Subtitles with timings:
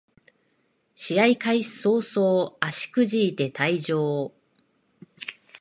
[0.95, 4.33] 試合開始そうそう足くじいて退場